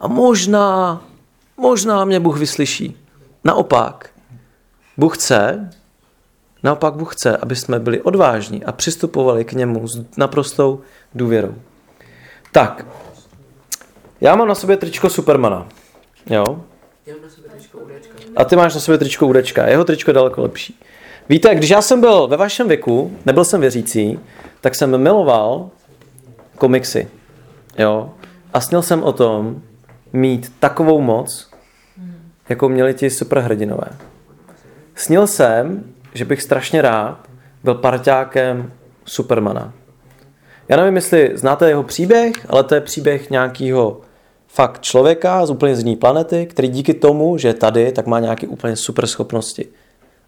a 0.00 0.08
možná, 0.08 1.02
možná 1.56 2.04
mě 2.04 2.20
Bůh 2.20 2.38
vyslyší. 2.38 2.96
Naopak, 3.44 4.10
Bůh 4.98 5.18
chce, 5.18 5.70
naopak 6.62 6.94
Bůh 6.94 7.14
chce, 7.14 7.36
aby 7.36 7.56
jsme 7.56 7.78
byli 7.78 8.02
odvážní 8.02 8.64
a 8.64 8.72
přistupovali 8.72 9.44
k 9.44 9.52
němu 9.52 9.88
s 9.88 10.04
naprostou 10.16 10.80
důvěrou. 11.14 11.54
Tak, 12.52 12.86
já 14.20 14.36
mám 14.36 14.48
na 14.48 14.54
sobě 14.54 14.76
tričko 14.76 15.10
Supermana. 15.10 15.68
Jo? 16.30 16.64
A 18.36 18.44
ty 18.44 18.56
máš 18.56 18.74
na 18.74 18.80
sobě 18.80 18.98
tričko 18.98 19.26
Udečka. 19.26 19.66
Jeho 19.66 19.84
tričko 19.84 20.10
je 20.10 20.14
daleko 20.14 20.42
lepší. 20.42 20.80
Víte, 21.28 21.54
když 21.54 21.70
já 21.70 21.82
jsem 21.82 22.00
byl 22.00 22.28
ve 22.28 22.36
vašem 22.36 22.68
věku, 22.68 23.18
nebyl 23.26 23.44
jsem 23.44 23.60
věřící, 23.60 24.20
tak 24.60 24.74
jsem 24.74 25.02
miloval 25.02 25.70
komiksy. 26.58 27.08
Jo? 27.78 28.10
A 28.52 28.60
snil 28.60 28.82
jsem 28.82 29.02
o 29.02 29.12
tom 29.12 29.62
mít 30.12 30.52
takovou 30.60 31.00
moc, 31.00 31.50
jako 32.48 32.68
měli 32.68 32.94
ti 32.94 33.10
superhrdinové. 33.10 33.88
Snil 34.98 35.26
jsem, 35.26 35.84
že 36.14 36.24
bych 36.24 36.42
strašně 36.42 36.82
rád 36.82 37.28
byl 37.64 37.74
parťákem 37.74 38.72
Supermana. 39.04 39.72
Já 40.68 40.76
nevím, 40.76 40.96
jestli 40.96 41.32
znáte 41.34 41.68
jeho 41.68 41.82
příběh, 41.82 42.32
ale 42.48 42.64
to 42.64 42.74
je 42.74 42.80
příběh 42.80 43.30
nějakého 43.30 44.00
fakt 44.48 44.80
člověka 44.80 45.46
z 45.46 45.50
úplně 45.50 45.76
z 45.76 45.78
jiné 45.78 45.96
planety, 45.96 46.46
který 46.46 46.68
díky 46.68 46.94
tomu, 46.94 47.38
že 47.38 47.48
je 47.48 47.54
tady, 47.54 47.92
tak 47.92 48.06
má 48.06 48.20
nějaké 48.20 48.46
úplně 48.46 48.76
super 48.76 49.06
schopnosti. 49.06 49.68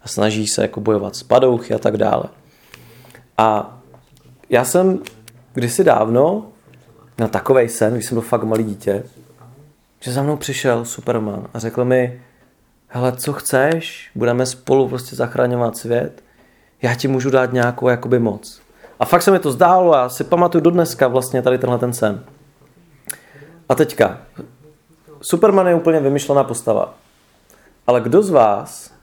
A 0.03 0.07
snaží 0.07 0.47
se 0.47 0.61
jako 0.61 0.81
bojovat 0.81 1.15
s 1.15 1.23
padouchy 1.23 1.73
a 1.73 1.79
tak 1.79 1.97
dále. 1.97 2.23
A 3.37 3.77
já 4.49 4.65
jsem 4.65 4.99
kdysi 5.53 5.83
dávno 5.83 6.45
na 7.17 7.27
takovej 7.27 7.69
sen, 7.69 7.93
když 7.93 8.05
jsem 8.05 8.15
byl 8.15 8.21
fakt 8.21 8.43
malý 8.43 8.63
dítě, 8.63 9.03
že 9.99 10.11
za 10.11 10.23
mnou 10.23 10.37
přišel 10.37 10.85
Superman 10.85 11.47
a 11.53 11.59
řekl 11.59 11.85
mi, 11.85 12.21
hele, 12.93 13.11
co 13.11 13.33
chceš, 13.33 14.11
budeme 14.15 14.45
spolu 14.45 14.87
prostě 14.89 15.15
zachraňovat 15.15 15.77
svět, 15.77 16.23
já 16.81 16.95
ti 16.95 17.07
můžu 17.07 17.29
dát 17.29 17.53
nějakou 17.53 17.87
jakoby 17.89 18.19
moc. 18.19 18.61
A 18.99 19.05
fakt 19.05 19.21
se 19.21 19.31
mi 19.31 19.39
to 19.39 19.51
zdálo 19.51 19.95
a 19.95 20.09
si 20.09 20.23
pamatuju 20.23 20.63
do 20.63 20.71
dneska 20.71 21.07
vlastně 21.07 21.41
tady 21.41 21.57
tenhle 21.57 21.79
ten 21.79 21.93
sen. 21.93 22.23
A 23.69 23.75
teďka, 23.75 24.17
Superman 25.21 25.67
je 25.67 25.75
úplně 25.75 25.99
vymyšlená 25.99 26.43
postava. 26.43 26.93
Ale 27.87 28.01
kdo 28.01 28.21
z 28.21 28.29
vás 28.29 28.93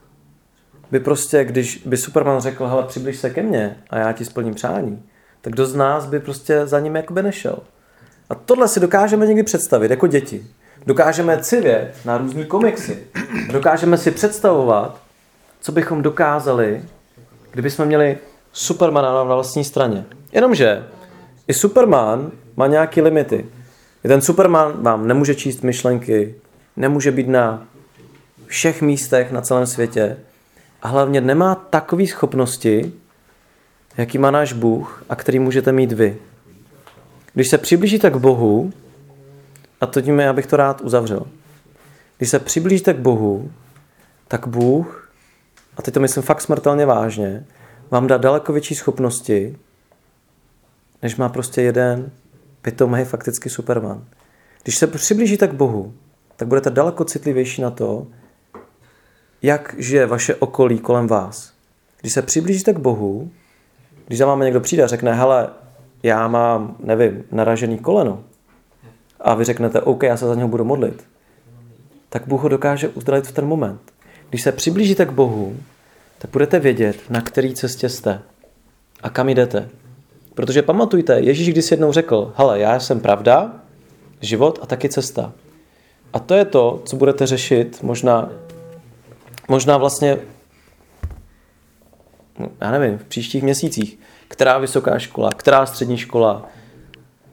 by 0.91 0.99
prostě, 0.99 1.43
když 1.43 1.83
by 1.85 1.97
Superman 1.97 2.41
řekl, 2.41 2.67
hele, 2.67 2.83
přibliž 2.83 3.17
se 3.17 3.29
ke 3.29 3.41
mně 3.41 3.77
a 3.89 3.97
já 3.97 4.11
ti 4.11 4.25
splním 4.25 4.53
přání, 4.53 5.03
tak 5.41 5.53
kdo 5.53 5.65
z 5.65 5.75
nás 5.75 6.05
by 6.05 6.19
prostě 6.19 6.67
za 6.67 6.79
ním 6.79 6.95
jakoby 6.95 7.23
nešel? 7.23 7.59
A 8.29 8.35
tohle 8.35 8.67
si 8.67 8.79
dokážeme 8.79 9.27
někdy 9.27 9.43
představit 9.43 9.91
jako 9.91 10.07
děti. 10.07 10.47
Dokážeme 10.87 11.43
civět 11.43 11.93
na 12.05 12.17
různý 12.17 12.45
komiksy. 12.45 12.97
Dokážeme 13.51 13.97
si 13.97 14.11
představovat, 14.11 15.01
co 15.61 15.71
bychom 15.71 16.01
dokázali, 16.01 16.81
kdyby 17.51 17.71
jsme 17.71 17.85
měli 17.85 18.17
Supermana 18.53 19.13
na 19.13 19.23
vlastní 19.23 19.63
straně. 19.63 20.05
Jenomže 20.31 20.83
i 21.47 21.53
Superman 21.53 22.31
má 22.55 22.67
nějaké 22.67 23.01
limity. 23.01 23.45
Ten 24.03 24.21
Superman 24.21 24.73
vám 24.83 25.07
nemůže 25.07 25.35
číst 25.35 25.61
myšlenky, 25.61 26.35
nemůže 26.77 27.11
být 27.11 27.27
na 27.27 27.67
všech 28.45 28.81
místech 28.81 29.31
na 29.31 29.41
celém 29.41 29.67
světě 29.67 30.17
a 30.81 30.87
hlavně 30.87 31.21
nemá 31.21 31.55
takové 31.55 32.07
schopnosti, 32.07 32.91
jaký 33.97 34.17
má 34.17 34.31
náš 34.31 34.53
Bůh 34.53 35.03
a 35.09 35.15
který 35.15 35.39
můžete 35.39 35.71
mít 35.71 35.91
vy. 35.91 36.17
Když 37.33 37.49
se 37.49 37.57
přiblížíte 37.57 38.09
k 38.09 38.15
Bohu, 38.15 38.71
a 39.81 39.85
to 39.85 40.01
tím 40.01 40.19
je, 40.19 40.29
abych 40.29 40.47
to 40.47 40.57
rád 40.57 40.81
uzavřel. 40.81 41.27
Když 42.17 42.29
se 42.29 42.39
přiblížíte 42.39 42.93
k 42.93 42.99
Bohu, 42.99 43.51
tak 44.27 44.47
Bůh, 44.47 45.11
a 45.77 45.81
teď 45.81 45.93
to 45.93 45.99
myslím 45.99 46.23
fakt 46.23 46.41
smrtelně 46.41 46.85
vážně, 46.85 47.45
vám 47.91 48.07
dá 48.07 48.17
daleko 48.17 48.53
větší 48.53 48.75
schopnosti, 48.75 49.57
než 51.01 51.15
má 51.15 51.29
prostě 51.29 51.61
jeden 51.61 52.11
pitomý 52.61 53.05
fakticky 53.05 53.49
Superman. 53.49 54.05
Když 54.63 54.77
se 54.77 54.87
přiblížíte 54.87 55.47
k 55.47 55.53
Bohu, 55.53 55.93
tak 56.35 56.47
budete 56.47 56.69
daleko 56.69 57.05
citlivější 57.05 57.61
na 57.61 57.71
to, 57.71 58.07
jak 59.41 59.75
žije 59.77 60.05
vaše 60.05 60.35
okolí 60.35 60.79
kolem 60.79 61.07
vás. 61.07 61.53
Když 62.01 62.13
se 62.13 62.21
přiblížíte 62.21 62.73
k 62.73 62.79
Bohu, 62.79 63.31
když 64.07 64.19
za 64.19 64.25
vámi 64.25 64.45
někdo 64.45 64.59
přijde 64.59 64.83
a 64.83 64.87
řekne, 64.87 65.13
hele, 65.13 65.49
já 66.03 66.27
mám, 66.27 66.75
nevím, 66.79 67.23
naražený 67.31 67.77
koleno, 67.77 68.23
a 69.21 69.35
vy 69.35 69.45
řeknete, 69.45 69.81
OK, 69.81 70.03
já 70.03 70.17
se 70.17 70.27
za 70.27 70.35
něho 70.35 70.47
budu 70.47 70.63
modlit, 70.63 71.03
tak 72.09 72.27
Bůh 72.27 72.41
ho 72.41 72.49
dokáže 72.49 72.87
uzdravit 72.87 73.27
v 73.27 73.31
ten 73.31 73.45
moment. 73.45 73.81
Když 74.29 74.41
se 74.41 74.51
přiblížíte 74.51 75.05
k 75.05 75.11
Bohu, 75.11 75.57
tak 76.17 76.31
budete 76.31 76.59
vědět, 76.59 76.97
na 77.09 77.21
který 77.21 77.53
cestě 77.53 77.89
jste 77.89 78.21
a 79.03 79.09
kam 79.09 79.29
jdete. 79.29 79.69
Protože 80.33 80.61
pamatujte, 80.61 81.19
Ježíš 81.19 81.49
když 81.49 81.71
jednou 81.71 81.91
řekl, 81.91 82.33
hele, 82.35 82.59
já 82.59 82.79
jsem 82.79 82.99
pravda, 82.99 83.51
život 84.21 84.59
a 84.61 84.65
taky 84.65 84.89
cesta. 84.89 85.33
A 86.13 86.19
to 86.19 86.33
je 86.33 86.45
to, 86.45 86.81
co 86.85 86.95
budete 86.95 87.27
řešit 87.27 87.83
možná, 87.83 88.29
možná 89.47 89.77
vlastně, 89.77 90.17
no, 92.39 92.49
já 92.61 92.71
nevím, 92.71 92.97
v 92.97 93.03
příštích 93.03 93.43
měsících. 93.43 93.99
Která 94.27 94.57
vysoká 94.57 94.99
škola, 94.99 95.29
která 95.29 95.65
střední 95.65 95.97
škola. 95.97 96.47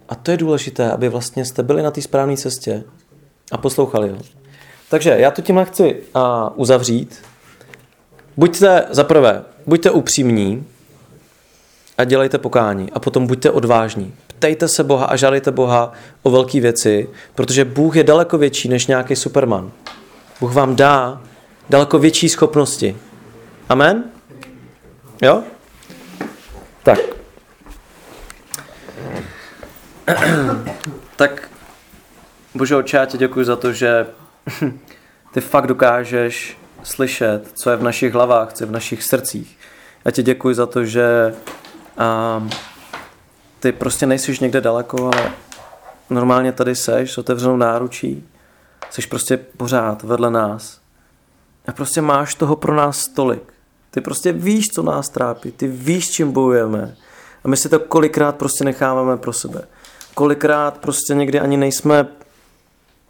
A 0.09 0.15
to 0.15 0.31
je 0.31 0.37
důležité, 0.37 0.91
aby 0.91 1.09
vlastně 1.09 1.45
jste 1.45 1.63
byli 1.63 1.83
na 1.83 1.91
té 1.91 2.03
správné 2.03 2.37
cestě 2.37 2.85
a 3.53 3.59
poslouchali 3.59 4.09
ho. 4.09 4.19
Takže 4.91 5.11
já 5.11 5.31
to 5.31 5.43
tímhle 5.43 5.65
chci 5.65 6.03
uzavřít. 6.55 7.23
Buďte 8.37 8.85
za 8.91 9.05
prvé, 9.05 9.45
buďte 9.67 9.91
upřímní 9.91 10.67
a 11.99 12.05
dělejte 12.05 12.39
pokání 12.39 12.93
a 12.93 12.99
potom 12.99 13.27
buďte 13.27 13.51
odvážní. 13.51 14.15
Ptejte 14.27 14.69
se 14.69 14.85
Boha 14.85 15.07
a 15.07 15.17
žádejte 15.17 15.51
Boha 15.51 15.93
o 16.23 16.31
velké 16.31 16.61
věci, 16.61 17.09
protože 17.35 17.65
Bůh 17.65 17.97
je 17.97 18.05
daleko 18.05 18.39
větší 18.39 18.69
než 18.69 18.87
nějaký 18.87 19.17
superman. 19.17 19.73
Bůh 20.41 20.53
vám 20.53 20.77
dá 20.77 21.23
daleko 21.71 21.99
větší 21.99 22.29
schopnosti. 22.29 22.97
Amen? 23.69 24.05
Jo? 25.23 25.43
Tak. 26.83 27.16
tak, 31.17 31.49
Bože 32.55 32.77
oče, 32.77 32.97
já 32.97 33.05
děkuji 33.05 33.45
za 33.45 33.57
to, 33.57 33.73
že 33.73 34.07
ty 35.33 35.41
fakt 35.41 35.67
dokážeš 35.67 36.59
slyšet, 36.83 37.51
co 37.55 37.71
je 37.71 37.77
v 37.77 37.83
našich 37.83 38.13
hlavách, 38.13 38.53
co 38.53 38.65
je 38.65 38.69
v 38.69 38.73
našich 38.73 39.03
srdcích. 39.03 39.59
Já 40.05 40.11
ti 40.11 40.23
děkuji 40.23 40.55
za 40.55 40.67
to, 40.67 40.85
že 40.85 41.35
um, 42.39 42.51
ty 43.61 43.73
prostě 43.73 44.07
nejsiš 44.07 44.41
někde 44.41 44.61
daleko, 44.61 45.05
ale 45.05 45.33
normálně 46.11 46.53
tady 46.53 46.75
seš 46.77 47.13
s 47.13 47.19
otevřenou 47.19 47.57
náručí, 47.57 48.29
jsi 48.91 49.03
prostě 49.03 49.37
pořád 49.37 50.03
vedle 50.03 50.31
nás. 50.31 50.81
A 51.67 51.73
prostě 51.73 52.01
máš 52.01 52.35
toho 52.35 52.57
pro 52.57 52.75
nás 52.75 53.05
tolik. 53.05 53.53
Ty 53.91 54.01
prostě 54.01 54.33
víš, 54.33 54.69
co 54.69 54.83
nás 54.83 55.09
trápí, 55.09 55.53
ty 55.53 55.69
víš, 55.69 56.11
čím 56.11 56.33
bojujeme. 56.33 56.97
A 57.45 57.49
my 57.49 57.57
si 57.57 57.69
to 57.69 57.81
kolikrát 57.81 58.37
prostě 58.37 58.65
necháváme 58.65 59.17
pro 59.17 59.33
sebe. 59.33 59.63
Kolikrát 60.19 60.79
prostě 60.79 61.15
někdy 61.15 61.41
ani 61.41 61.57
nejsme 61.57 62.09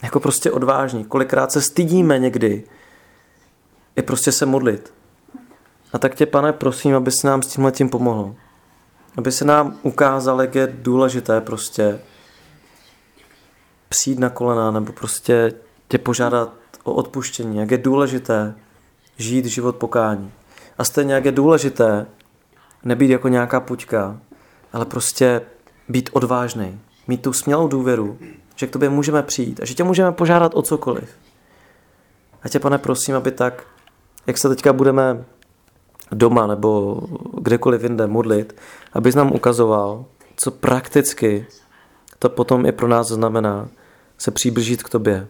jako 0.03 0.21
prostě 0.21 0.51
odvážní. 0.51 1.05
Kolikrát 1.05 1.53
se 1.53 1.63
stydíme 1.63 2.19
někdy. 2.19 2.65
Je 3.97 4.03
prostě 4.03 4.33
se 4.33 4.47
modlit. 4.47 4.95
A 5.93 5.99
tak 5.99 6.15
tě, 6.15 6.27
pane, 6.27 6.53
prosím, 6.53 6.97
aby 6.97 7.11
si 7.11 7.27
nám 7.27 7.43
s 7.43 7.47
tímhle 7.47 7.73
tím 7.73 7.89
pomohl. 7.89 8.35
Aby 9.17 9.33
se 9.33 9.45
nám 9.45 9.79
ukázal, 9.83 10.41
jak 10.41 10.55
je 10.55 10.67
důležité 10.73 11.41
prostě 11.41 12.01
přijít 13.89 14.19
na 14.19 14.31
kolena 14.31 14.71
nebo 14.71 14.93
prostě 14.93 15.53
tě 15.89 15.99
požádat 15.99 16.53
o 16.85 16.93
odpuštění, 16.93 17.59
jak 17.59 17.71
je 17.71 17.79
důležité 17.79 18.55
žít 19.17 19.45
život 19.45 19.77
pokání. 19.77 20.33
A 20.79 20.85
stejně 20.85 21.15
jak 21.15 21.25
je 21.25 21.33
důležité 21.33 22.07
nebýt 22.85 23.11
jako 23.11 23.29
nějaká 23.29 23.61
puťka, 23.61 24.21
ale 24.73 24.85
prostě 24.85 25.41
být 25.89 26.11
odvážný, 26.13 26.81
mít 27.09 27.23
tu 27.23 27.33
smělou 27.33 27.69
důvěru, 27.69 28.19
že 28.57 28.67
k 28.67 28.71
tobě 28.71 28.89
můžeme 28.89 29.23
přijít 29.23 29.61
a 29.61 29.65
že 29.65 29.75
tě 29.75 29.85
můžeme 29.85 30.13
požádat 30.13 30.53
o 30.55 30.63
cokoliv. 30.63 31.09
A 32.43 32.49
tě, 32.49 32.59
pane, 32.61 32.79
prosím, 32.79 33.15
aby 33.15 33.31
tak, 33.31 33.65
jak 34.27 34.39
se 34.39 34.49
teďka 34.49 34.73
budeme 34.73 35.25
doma 36.13 36.47
nebo 36.47 37.01
kdekoliv 37.41 37.83
jinde 37.83 38.07
modlit, 38.07 38.57
abys 38.93 39.15
nám 39.15 39.33
ukazoval, 39.33 40.05
co 40.37 40.51
prakticky 40.51 41.47
to 42.19 42.29
potom 42.29 42.67
i 42.67 42.73
pro 42.73 42.89
nás 42.89 43.09
znamená 43.09 43.69
se 44.19 44.31
přiblížit 44.31 44.83
k 44.83 44.89
tobě. 44.89 45.29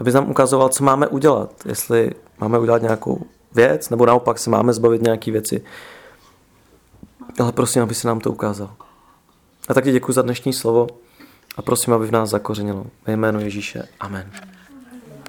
Abys 0.00 0.14
nám 0.14 0.30
ukazoval, 0.30 0.68
co 0.68 0.84
máme 0.84 1.06
udělat. 1.06 1.52
Jestli 1.66 2.10
máme 2.38 2.58
udělat 2.58 2.82
nějakou 2.82 3.20
věc, 3.54 3.90
nebo 3.90 4.06
naopak 4.06 4.38
se 4.38 4.50
máme 4.50 4.72
zbavit 4.72 5.02
nějaký 5.02 5.30
věci. 5.30 5.64
Ale 7.40 7.52
prosím, 7.52 7.82
aby 7.82 7.94
se 7.94 8.08
nám 8.08 8.20
to 8.20 8.32
ukázal. 8.32 8.70
A 9.68 9.74
taky 9.74 9.92
děkuji 9.92 10.12
za 10.12 10.22
dnešní 10.22 10.52
slovo 10.52 10.86
a 11.56 11.62
prosím, 11.62 11.92
aby 11.92 12.06
v 12.06 12.12
nás 12.12 12.30
zakořenilo. 12.30 12.86
Ve 13.06 13.12
jménu 13.12 13.40
Ježíše. 13.40 13.88
Amen. 14.00 14.30